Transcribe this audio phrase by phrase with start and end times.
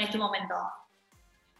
[0.00, 0.54] en este momento?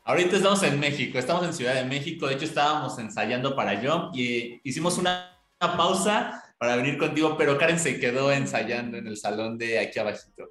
[0.05, 4.17] Ahorita estamos en México, estamos en Ciudad de México, de hecho estábamos ensayando para Jump
[4.17, 9.59] y hicimos una, pausa para venir contigo, pero Karen se quedó ensayando en el salón
[9.59, 10.49] de aquí abajito.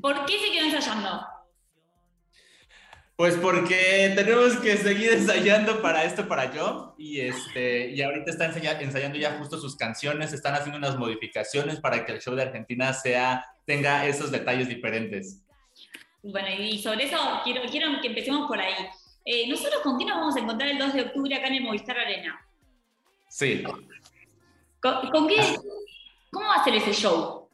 [0.00, 1.26] ¿Por qué se quedó ensayando?
[3.14, 8.46] Pues porque tenemos que seguir ensayando para esto, para Jump, y, este, y ahorita está
[8.46, 12.94] ensayando ya justo sus canciones, están haciendo unas modificaciones para que el show de Argentina
[12.94, 15.42] sea, tenga esos detalles diferentes.
[16.22, 18.74] Bueno, y sobre eso quiero, quiero que empecemos por ahí.
[19.24, 21.62] Eh, ¿Nosotros con quién nos vamos a encontrar el 2 de octubre acá en el
[21.62, 22.40] Movistar Arena?
[23.28, 23.62] Sí.
[24.80, 25.36] ¿Con, qué?
[26.30, 27.48] ¿Cómo va a ser ese show?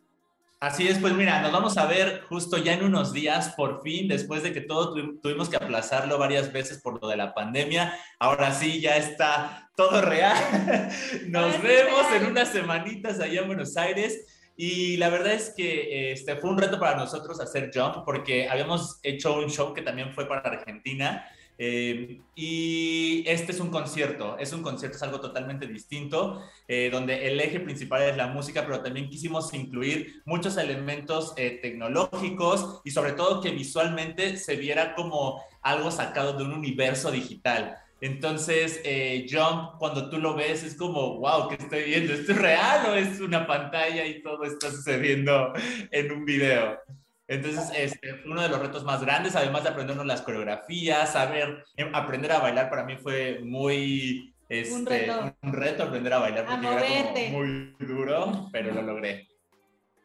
[0.60, 4.09] Así es, pues mira, nos vamos a ver justo ya en unos días, por fin,
[4.09, 7.98] después de que todo tuvimos que aplazarlo varias veces por lo de la pandemia.
[8.18, 10.37] Ahora sí, ya está todo real.
[11.26, 14.26] Nos vemos en unas semanitas allá en Buenos Aires.
[14.57, 19.01] Y la verdad es que este, fue un reto para nosotros hacer Jump porque habíamos
[19.02, 21.27] hecho un show que también fue para Argentina.
[21.57, 27.29] Eh, y este es un concierto, es un concierto, es algo totalmente distinto, eh, donde
[27.29, 32.91] el eje principal es la música, pero también quisimos incluir muchos elementos eh, tecnológicos y
[32.91, 37.77] sobre todo que visualmente se viera como algo sacado de un universo digital.
[38.00, 42.12] Entonces, eh, Jump, cuando tú lo ves, es como, wow, ¿qué estoy viendo?
[42.12, 45.52] ¿Esto es real o es una pantalla y todo está sucediendo
[45.90, 46.78] en un video?
[47.26, 51.95] Entonces, este, uno de los retos más grandes, además de aprendernos las coreografías, saber, em,
[51.95, 55.84] aprender a bailar para mí fue muy, este, un, reto.
[55.84, 59.26] aprender a bailar porque era muy duro, pero lo logré.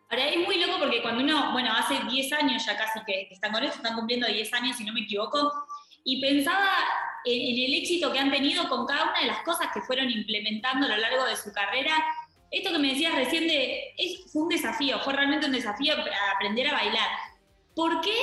[0.10, 3.52] Ahora es muy loco porque cuando uno, bueno, hace 10 años ya casi que están
[3.52, 5.52] con esto, están cumpliendo 10 años si no me equivoco,
[6.04, 6.70] y pensaba
[7.26, 10.86] en, el éxito que han tenido con cada una de las cosas que fueron implementando
[10.86, 11.94] a lo largo de su carrera.
[12.52, 15.94] Esto que me decías recién de, es, fue un desafío, fue realmente un desafío
[16.36, 17.10] aprender a bailar.
[17.76, 18.16] ¿Por qué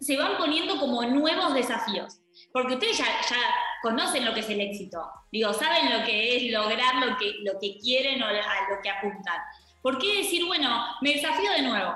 [0.00, 2.18] se van poniendo como nuevos desafíos?
[2.52, 3.38] Porque ustedes ya, ya
[3.82, 7.58] conocen lo que es el éxito, digo, saben lo que es lograr lo que, lo
[7.60, 9.40] que quieren o a lo que apuntan.
[9.82, 11.94] ¿Por qué decir, bueno, me desafío de nuevo?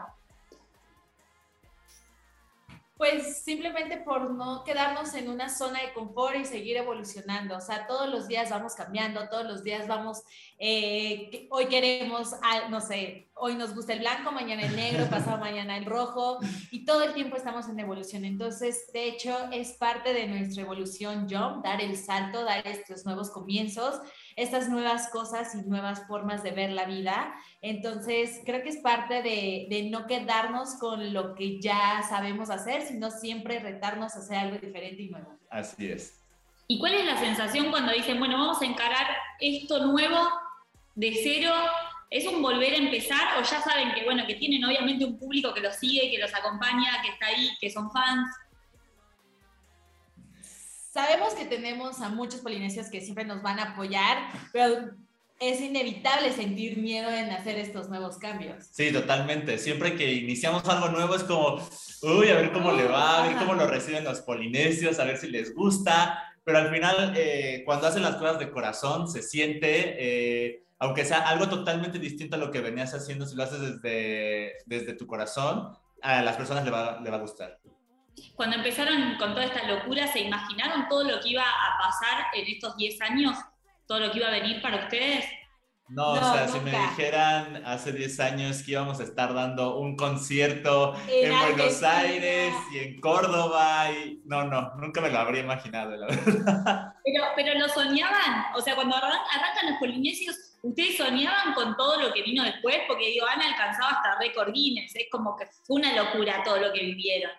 [2.97, 7.57] Pues simplemente por no quedarnos en una zona de confort y seguir evolucionando.
[7.57, 10.23] O sea, todos los días vamos cambiando, todos los días vamos,
[10.59, 12.31] eh, hoy queremos,
[12.71, 16.39] no sé, hoy nos gusta el blanco, mañana el negro, pasado mañana el rojo,
[16.71, 18.25] y todo el tiempo estamos en evolución.
[18.25, 23.31] Entonces, de hecho, es parte de nuestra evolución Jump, dar el salto, dar estos nuevos
[23.31, 24.01] comienzos
[24.37, 27.35] estas nuevas cosas y nuevas formas de ver la vida.
[27.63, 32.83] Entonces, creo que es parte de, de, no quedarnos con lo que ya sabemos hacer,
[32.83, 35.39] sino siempre retarnos a hacer algo diferente y nuevo.
[35.51, 36.21] Así es.
[36.69, 39.07] ¿Y cuál es la sensación cuando dicen, bueno, vamos a encarar
[39.41, 40.29] esto nuevo
[40.95, 41.53] de cero?
[42.11, 45.55] ¿Es un volver a empezar o ya saben que, bueno, que tienen obviamente un público
[45.55, 48.29] que los sigue, que los acompaña, que está ahí, que son fans?
[50.97, 54.17] Sabemos que tenemos a muchos polinesios que siempre nos van a apoyar,
[54.51, 54.93] pero
[55.39, 58.65] es inevitable sentir miedo en hacer estos nuevos cambios.
[58.71, 59.59] Sí, totalmente.
[59.59, 61.61] Siempre que iniciamos algo nuevo es como,
[62.01, 65.19] uy, a ver cómo le va, a ver cómo lo reciben los polinesios, a ver
[65.19, 66.33] si les gusta.
[66.45, 71.29] Pero al final, eh, cuando hacen las cosas de corazón, se siente, eh, aunque sea
[71.29, 75.77] algo totalmente distinto a lo que venías haciendo, si lo haces desde, desde tu corazón,
[76.01, 77.61] a las personas le va, le va a gustar
[78.35, 82.47] cuando empezaron con toda esta locura, ¿se imaginaron todo lo que iba a pasar en
[82.47, 83.37] estos 10 años?
[83.87, 85.25] ¿Todo lo que iba a venir para ustedes?
[85.89, 89.97] No, o sea, si me dijeran hace 10 años que íbamos a estar dando un
[89.97, 95.97] concierto en, Buenos Aires y en Córdoba, y no, no, nunca me lo habría imaginado,
[95.97, 96.93] la verdad.
[97.05, 102.13] Pero, pero lo soñaban, o sea, cuando arrancan los polinesios, ¿ustedes soñaban con todo lo
[102.13, 102.79] que vino después?
[102.89, 106.73] Porque digo, han alcanzado hasta récord Guinness, es como que fue una locura todo lo
[106.73, 107.31] que vivieron.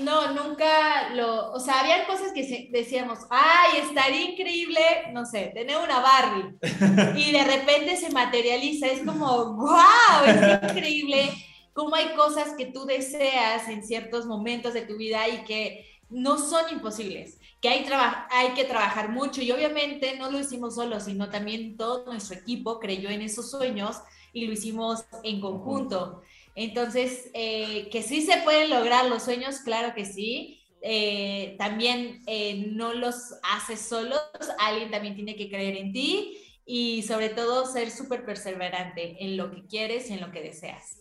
[0.00, 4.80] No, nunca lo, o sea, había cosas que decíamos, ay, estaría increíble,
[5.12, 6.56] no sé, tener una Barbie.
[7.16, 11.32] Y de repente se materializa, es como, wow, es increíble
[11.72, 16.38] cómo hay cosas que tú deseas en ciertos momentos de tu vida y que no
[16.38, 17.86] son imposibles, que hay,
[18.30, 22.78] hay que trabajar mucho y obviamente no lo hicimos solos, sino también todo nuestro equipo
[22.78, 23.96] creyó en esos sueños
[24.32, 26.22] y lo hicimos en conjunto.
[26.56, 30.62] Entonces, eh, que sí se pueden lograr los sueños, claro que sí.
[30.80, 34.20] Eh, también eh, no los haces solos,
[34.58, 39.50] alguien también tiene que creer en ti y sobre todo ser súper perseverante en lo
[39.50, 40.98] que quieres y en lo que deseas.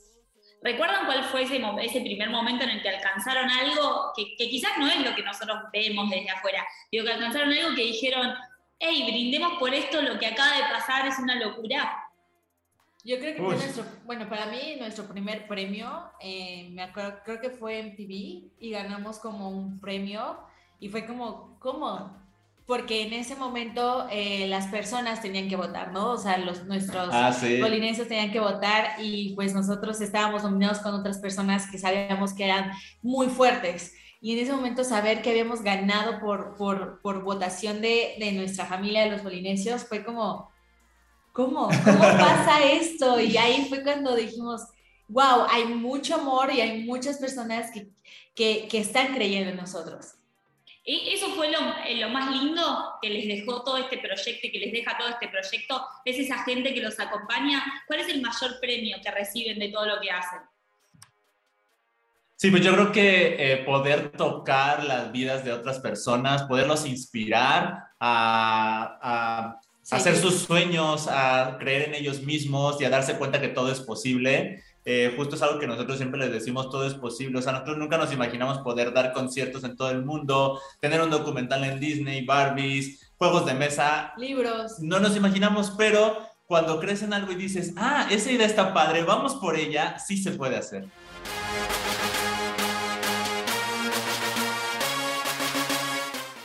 [0.61, 4.87] ¿Recuerdan cuál fue ese, primer momento en el que alcanzaron algo que, que, quizás no
[4.87, 6.65] es lo que nosotros vemos desde afuera?
[6.91, 8.33] Digo, que alcanzaron algo que dijeron,
[8.79, 12.04] hey, brindemos por esto, lo que acaba de pasar es una locura.
[13.05, 15.87] Yo creo que fue nuestro, bueno, para mí nuestro primer premio,
[16.19, 20.39] eh, me acuerdo, creo que fue en TV y ganamos como un premio
[20.79, 22.17] y fue como, ¿cómo?
[22.65, 26.13] Porque en ese momento eh, las personas tenían que votar, ¿no?
[26.13, 27.31] O sea, los, nuestros ah,
[27.61, 32.45] polinesios tenían que votar y pues nosotros estábamos nominados con otras personas que sabíamos que
[32.45, 32.71] eran
[33.03, 33.93] muy fuertes.
[34.19, 38.65] Y en ese momento saber que habíamos ganado por, por, por votación de, de nuestra
[38.65, 40.49] familia, de los polinesios, fue como,
[41.35, 41.67] ¿cómo?
[41.83, 43.19] ¿Cómo pasa esto?
[43.19, 44.61] Y ahí fue cuando dijimos,
[45.09, 47.89] wow, hay mucho amor y hay muchas personas que,
[48.33, 50.13] que, que están creyendo en nosotros.
[50.85, 52.61] Y eso fue lo, eh, lo, más lindo
[53.01, 56.43] que les dejó todo este proyecto y que les deja todo este proyecto, es esa
[56.43, 57.61] gente que los acompaña.
[57.85, 60.39] ¿Cuál es el mayor premio que reciben de todo lo que hacen?
[62.37, 67.87] Sí, pues yo creo que eh, poder tocar las vidas de otras personas, poderlos inspirar
[67.99, 69.61] a, a
[69.91, 73.81] hacer sus sueños, a creer en ellos mismos y a darse cuenta que todo es
[73.81, 74.63] posible.
[74.87, 77.39] Eh, justo es algo que nosotros siempre les decimos, todo es posible.
[77.39, 81.09] O sea, nosotros nunca nos imaginamos poder dar conciertos en todo el mundo, tener un
[81.09, 84.13] documental en Disney, Barbies, juegos de mesa.
[84.17, 84.79] Libros.
[84.79, 89.03] No nos imaginamos, pero cuando crees en algo y dices, ah, esa idea está padre,
[89.03, 90.85] vamos por ella, sí se puede hacer.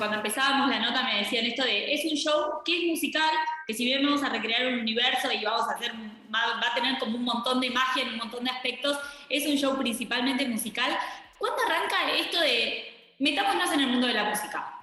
[0.00, 3.30] Cuando empezábamos la nota me decían esto de, es un show que es musical,
[3.66, 5.92] que si bien vamos a recrear un universo y vamos a hacer,
[6.34, 8.98] va, a tener como un montón de magia en un montón de aspectos,
[9.28, 10.96] es un show principalmente musical.
[11.36, 14.74] ¿Cuándo arranca esto de, metámonos en el mundo de la música?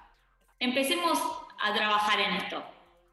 [0.60, 1.18] Empecemos
[1.64, 2.64] a trabajar en esto.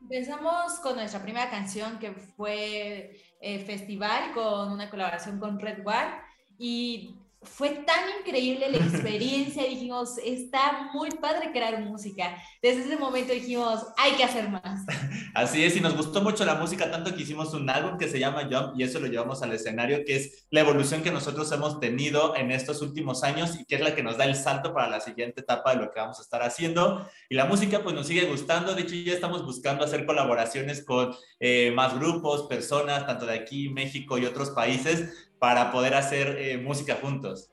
[0.03, 6.23] Empezamos con nuestra primera canción que fue eh, Festival con una colaboración con Red War
[6.59, 12.37] y fue tan increíble la experiencia, dijimos, está muy padre crear música.
[12.63, 14.85] Desde ese momento dijimos, hay que hacer más.
[15.35, 18.21] Así es, y nos gustó mucho la música, tanto que hicimos un álbum que se
[18.21, 21.81] llama Jump y eso lo llevamos al escenario, que es la evolución que nosotros hemos
[21.81, 24.89] tenido en estos últimos años y que es la que nos da el salto para
[24.89, 27.11] la siguiente etapa de lo que vamos a estar haciendo.
[27.29, 31.13] Y la música pues nos sigue gustando, de hecho ya estamos buscando hacer colaboraciones con
[31.41, 36.59] eh, más grupos, personas, tanto de aquí, México y otros países, para poder hacer eh,
[36.59, 37.51] música juntos.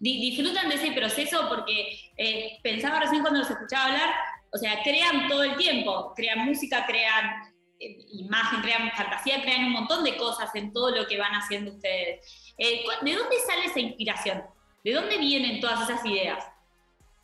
[0.00, 4.10] Disfrutan de ese proceso porque eh, pensaba recién cuando los escuchaba hablar,
[4.52, 7.42] o sea, crean todo el tiempo, crean música, crean
[7.78, 11.72] eh, imagen, crean fantasía, crean un montón de cosas en todo lo que van haciendo
[11.72, 12.54] ustedes.
[12.58, 14.42] ¿De dónde sale esa inspiración?
[14.84, 16.44] ¿De dónde vienen todas esas ideas?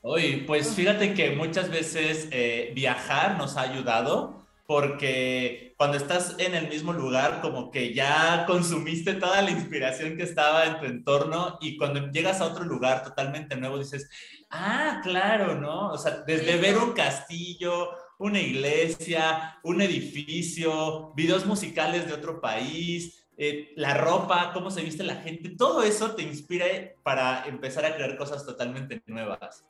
[0.02, 2.28] Oye, pues fíjate que muchas veces
[2.74, 9.14] viajar nos ha ayudado porque cuando estás en el mismo lugar, como que ya consumiste
[9.14, 13.56] toda la inspiración que estaba en tu entorno y cuando llegas a otro lugar totalmente
[13.56, 14.08] nuevo dices,
[14.54, 15.90] ah, claro, ¿no?
[15.90, 23.26] O sea, desde ver un castillo, una iglesia, un edificio, videos musicales de otro país,
[23.36, 26.66] eh, la ropa, cómo se viste la gente, todo eso te inspira
[27.02, 29.64] para empezar a crear cosas totalmente nuevas.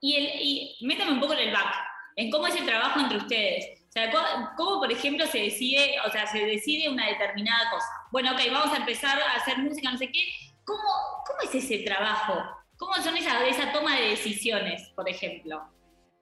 [0.00, 1.74] Y, el, y métame un poco en el back,
[2.16, 4.12] en cómo es el trabajo entre ustedes sea,
[4.56, 7.88] ¿cómo, por ejemplo, se decide, o sea, se decide una determinada cosa?
[8.12, 10.20] Bueno, ok, vamos a empezar a hacer música, no sé qué.
[10.64, 10.82] ¿Cómo,
[11.26, 12.34] cómo es ese trabajo?
[12.76, 15.62] ¿Cómo son esa, esa toma de decisiones, por ejemplo?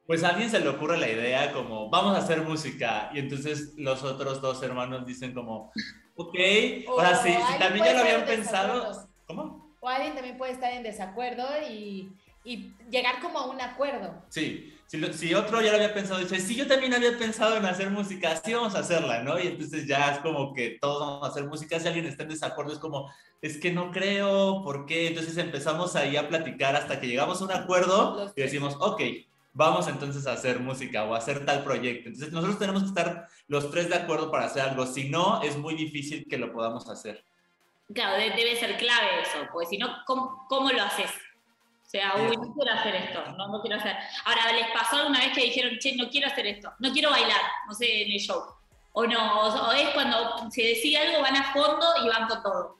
[0.07, 3.75] Pues a alguien se le ocurre la idea como, vamos a hacer música, y entonces
[3.77, 5.73] los otros dos hermanos dicen como,
[6.15, 6.39] ok,
[6.89, 9.75] o, sea, si, también ya lo habían pensado, ¿cómo?
[9.81, 12.13] O alguien también puede estar en desacuerdo y,
[12.45, 14.23] y llegar como a un acuerdo.
[14.29, 17.91] Sí, si, otro ya lo había pensado, dice, sí, yo también había pensado en hacer
[17.91, 19.39] música, sí vamos a hacerla, ¿no?
[19.39, 22.31] Y entonces ya es como que todos vamos a hacer música, si alguien está en
[22.31, 23.11] desacuerdo es como,
[23.43, 25.09] es que no creo, ¿por qué?
[25.09, 29.01] Entonces empezamos ahí a platicar hasta que llegamos a un acuerdo y decimos, ok,
[29.53, 32.09] vamos entonces a hacer música o a hacer tal proyecto.
[32.09, 35.57] Entonces nosotros tenemos que estar los tres de acuerdo para hacer algo, si no, es
[35.57, 37.25] muy difícil que lo podamos hacer.
[37.93, 41.11] Claro, debe ser clave eso, porque si no, ¿cómo, cómo lo haces?
[41.95, 43.97] Sea, uy, no quiero hacer esto, no, no quiero hacer.
[44.25, 47.41] Ahora, ¿les pasó alguna vez que dijeron, che, no quiero hacer esto, no quiero bailar,
[47.69, 48.43] no sé, en el show?
[48.93, 52.79] O no, o, es cuando se decide algo, van a fondo y van con todo.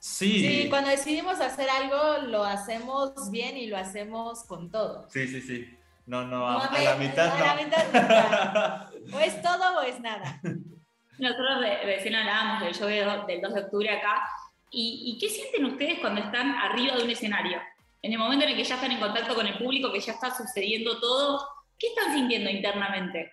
[0.00, 0.40] Sí.
[0.40, 5.06] Sí, cuando decidimos hacer algo, lo hacemos bien y lo hacemos con todo.
[5.08, 5.78] Sí, sí, sí.
[6.06, 7.44] No, no, a, la mitad no.
[7.44, 9.16] A la mitad no.
[9.16, 10.40] o es todo o es nada.
[11.18, 14.28] Nosotros recién hablábamos del show del 2 de octubre acá
[14.74, 17.58] ¿Y, qué sienten ustedes cuando están arriba de un escenario?
[18.00, 20.12] En el momento en el que ya están en contacto con el público, que ya
[20.12, 21.46] está sucediendo todo,
[21.78, 23.30] ¿qué están sintiendo internamente?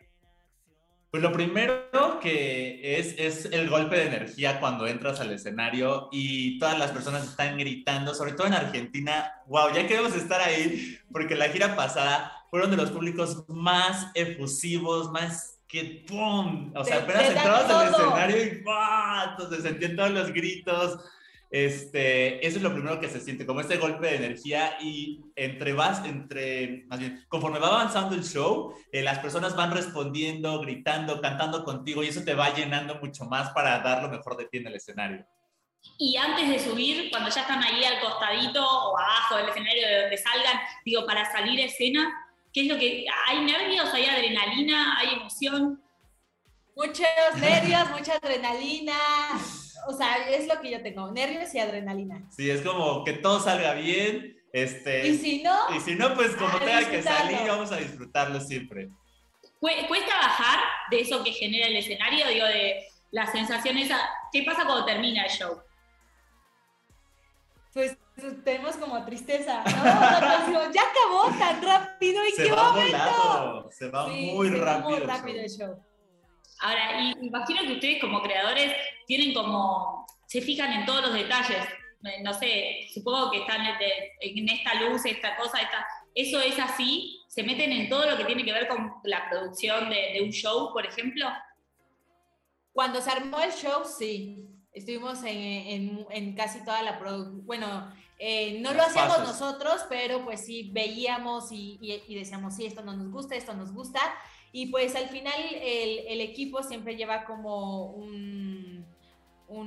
[1.10, 6.60] Pues lo primero que es, es el golpe de energía cuando entras al escenario y
[6.60, 9.32] todas las personas están gritando, sobre todo en Argentina.
[9.48, 15.10] Wow, ya queremos estar ahí porque la gira pasada fueron de los públicos más efusivos,
[15.10, 16.74] más que ¡pum!
[16.76, 18.74] O sea, apenas entrabas al escenario y ¡pum!
[19.32, 21.00] Entonces se sentían todos los gritos.
[21.52, 25.74] Este, eso es lo primero que se siente, como este golpe de energía y entre
[25.74, 31.20] vas, entre, más bien, conforme va avanzando el show, eh, las personas van respondiendo, gritando,
[31.22, 34.60] cantando contigo y eso te va llenando mucho más para dar lo mejor de ti
[34.60, 35.26] en el escenario.
[35.98, 40.02] Y antes de subir, cuando ya están ahí al costadito o abajo del escenario de
[40.02, 42.14] donde salgan, digo, para salir a escena,
[42.54, 43.06] ¿qué es lo que.
[43.28, 43.92] ¿Hay nervios?
[43.94, 44.98] ¿Hay adrenalina?
[45.00, 45.82] ¿Hay emoción?
[46.76, 48.94] Muchos nervios, mucha adrenalina.
[49.88, 52.24] O sea, es lo que yo tengo, nervios y adrenalina.
[52.30, 56.36] Sí, es como que todo salga bien, este, Y si no, y si no, pues
[56.36, 58.90] como tenga que salir, vamos a disfrutarlo siempre.
[59.60, 60.60] Cu- ¿Cuesta bajar
[60.92, 62.28] de eso que genera el escenario?
[62.28, 64.00] Digo, de la sensación esa.
[64.32, 65.62] ¿Qué pasa cuando termina el show?
[67.74, 67.96] pues
[68.44, 70.72] tenemos como tristeza, ¿no?
[70.74, 72.98] Ya acabó tan rápido y Se qué va momento.
[72.98, 74.98] volado, se va Sí, muy se va rápido.
[74.98, 75.44] El rápido show.
[75.44, 75.84] el show.
[76.62, 78.74] Ahora, imagino que ustedes como creadores
[79.10, 81.66] tienen como, se fijan en todos los detalles.
[82.24, 87.20] No sé, supongo que están en, esta luz, esta cosa, esta, eso es así.
[87.28, 90.30] Se meten en todo lo que tiene que ver con la producción de, de un
[90.32, 91.26] show, por ejemplo.
[92.72, 94.46] Cuando se armó el show, sí.
[94.72, 97.46] Estuvimos en, en- en casi toda la producción.
[97.48, 99.28] Bueno, eh, no lo hacíamos fases.
[99.42, 103.54] nosotros, pero pues sí veíamos y, y- y decíamos, sí, esto no nos gusta, esto
[103.56, 104.00] nos gusta.
[104.52, 108.39] Y pues al final el, el equipo siempre lleva como un,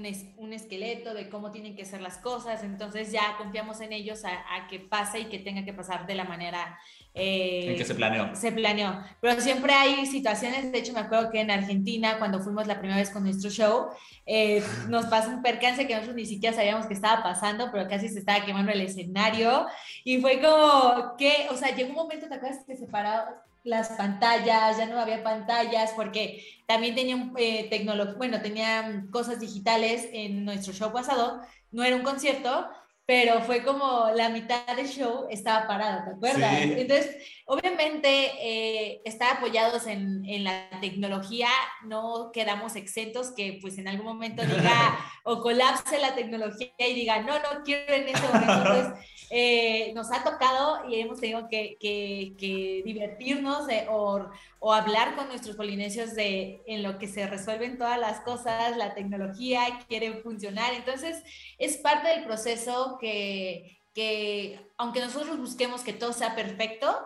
[0.03, 2.63] un, es- un esqueleto de cómo tienen que ser las cosas.
[2.65, 6.15] Entonces ya confiamos en ellos a, a que pase y que tenga que pasar de
[6.17, 6.79] la manera
[7.15, 8.35] eh, En que se planeó.
[8.35, 9.01] se planeó.
[9.21, 12.99] Pero siempre hay situaciones, de hecho me acuerdo que en Argentina, cuando fuimos la primera
[12.99, 13.89] vez con nuestro show,
[14.27, 18.09] eh, nos pasó un percance que nosotros ni siquiera sabíamos que estaba pasando, pero casi
[18.09, 19.67] se estaba quemando el escenario.
[20.05, 24.79] Y fue como que, o sea, llegó un momento, ¿te acuerdas que separaron las pantallas?
[24.79, 30.73] Ya no había pantallas, porque también tenían eh, tecnología, bueno, tenían cosas digitales en nuestro
[30.73, 31.41] show pasado,
[31.71, 32.69] no era un concierto.
[33.05, 36.63] Pero fue como la mitad del show estaba parado, ¿te acuerdas?
[36.63, 36.75] Sí.
[36.79, 38.09] Entonces, Obviamente,
[38.41, 41.49] eh, estar apoyados en, en la tecnología,
[41.85, 47.21] no quedamos exentos que pues en algún momento diga o colapse la tecnología y diga,
[47.21, 48.53] no, no quiero en este momento.
[48.55, 54.73] Entonces, eh, nos ha tocado y hemos tenido que, que- que divertirnos eh, o, o
[54.73, 59.63] hablar con nuestros polinesios de en lo que se resuelven todas las cosas, la tecnología
[59.89, 60.73] quiere funcionar.
[60.73, 61.23] Entonces,
[61.59, 66.99] es parte del proceso que, que aunque nosotros busquemos que todo sea perfecto,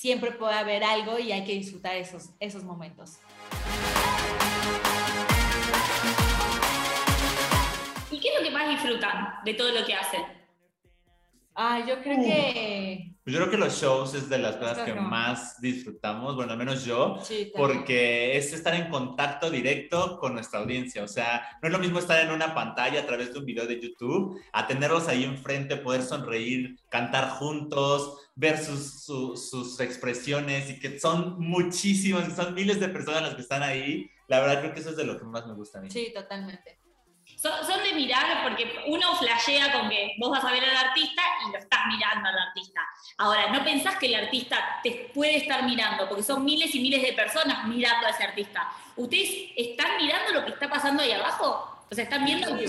[0.00, 3.18] siempre puede haber algo y hay que disfrutar esos, esos momentos.
[8.10, 10.39] ¿Y qué es lo que más disfrutan de todo lo que hacen?
[11.54, 12.24] Ah, yo creo Uh.
[12.24, 13.06] que...
[13.22, 16.58] Pues yo creo que los shows es de las cosas que más disfrutamos, bueno, al
[16.58, 21.04] menos yo, Sí, porque es estar en contacto directo con nuestra audiencia.
[21.04, 23.66] O sea, no es lo mismo estar en una pantalla a través de un video
[23.66, 30.70] de YouTube, a tenerlos ahí enfrente, poder sonreír, cantar juntos, ver sus, su- sus expresiones
[30.70, 34.10] y que son muchísimas, son miles de personas las que están ahí.
[34.28, 35.90] La verdad creo que eso es de lo que más me gusta a mí.
[35.90, 36.79] Sí, totalmente.
[37.40, 41.22] Son, son de mirar porque uno flashea con que vos vas a ver al artista
[41.46, 42.82] y lo estás mirando al artista.
[43.16, 47.00] Ahora, no pensás que el artista te puede estar mirando, porque son miles y miles
[47.00, 48.68] de personas mirando a ese artista.
[48.94, 51.86] ¿Ustedes están mirando lo que está pasando ahí abajo?
[51.90, 52.46] O sea, ¿están viendo?
[52.58, 52.66] Sí.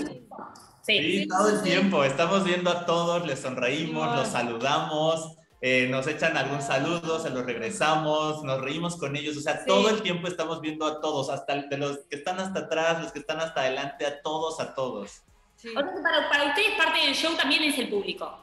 [0.80, 1.18] Sí.
[1.20, 2.02] Sí, todo el tiempo.
[2.02, 7.46] Estamos viendo a todos, les sonreímos, los saludamos, eh, nos echan algún saludo, se los
[7.46, 9.36] regresamos, nos reímos con ellos.
[9.36, 9.64] O sea, Sí.
[9.66, 13.12] todo el tiempo estamos viendo a todos, hasta de los que están hasta atrás, los
[13.12, 15.22] que están hasta adelante, a todos, a todos.
[15.56, 18.38] Sí, O sea, que para, para ustedes parte del show también es el público.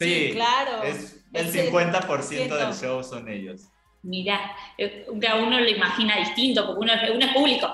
[0.00, 0.82] Sí, Sí, claro.
[0.82, 2.80] Es el Es el 50% del 100%.
[2.80, 3.62] show son ellos.
[4.02, 7.68] Mirá, eh, cada uno lo imagina distinto, porque uno, es- uno es público.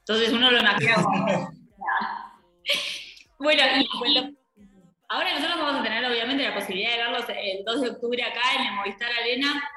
[0.00, 0.96] Entonces uno lo imagina
[3.38, 4.36] bueno, y, y
[5.14, 8.40] ahora nosotros vamos a tener obviamente la posibilidad de verlos el 2 de octubre acá
[8.58, 9.70] en el Movistar Arena.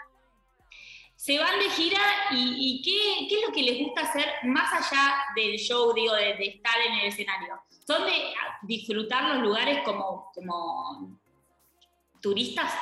[1.15, 1.99] Se van de gira
[2.31, 6.75] y, ¿qué, es lo que les gusta hacer más allá del show, digo, de, estar
[6.87, 7.59] en el escenario?
[7.85, 11.19] ¿Son de disfrutar los lugares como, como
[12.21, 12.73] turistas?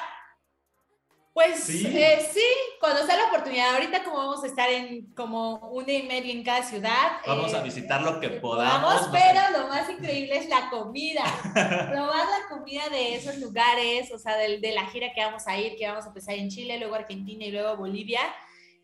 [1.36, 1.86] Pues Sí.
[1.86, 2.46] eh, sí,
[2.80, 3.74] cuando sea la oportunidad.
[3.76, 7.18] Ahorita como vamos a estar en como una y media en cada ciudad.
[7.28, 9.10] Vamos eh, a visitar lo que podamos.
[9.12, 11.24] pero lo más increíble es la comida.
[11.92, 15.76] Probar la comida de esos lugares, o sea, de, la gira que vamos a ir,
[15.76, 18.22] que vamos a empezar en Chile, luego Argentina y luego Bolivia.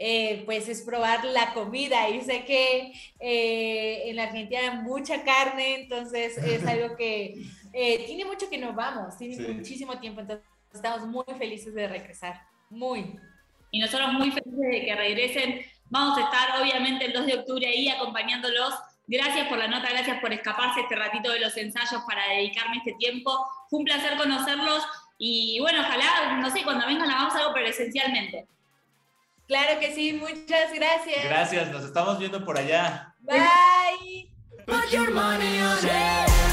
[0.04, 5.24] eh, pues es probar la comida y sé que eh, en la Argentina hay mucha
[5.24, 7.36] carne, entonces es algo que
[7.72, 9.44] eh, tiene mucho que nos vamos, tiene Sí.
[9.54, 10.44] muchísimo tiempo, entonces
[10.74, 13.20] estamos muy felices de regresar, muy.
[13.72, 17.68] Y nosotros muy felices de que regresen Vamos a estar obviamente el 2 de octubre
[17.68, 18.74] ahí acompañándolos.
[19.08, 22.94] Gracias por la nota, gracias por escaparse este ratito de los ensayos para dedicarme este
[22.94, 23.46] tiempo.
[23.70, 24.86] Fue un placer conocerlos
[25.18, 28.48] y bueno, ojalá, no sé, cuando vengan hagamos algo presencialmente.
[29.48, 31.26] Claro que sí, muchas gracias.
[31.26, 33.14] Gracias, nos estamos viendo por allá.
[33.20, 34.32] Bye.
[34.66, 36.51] Put your money on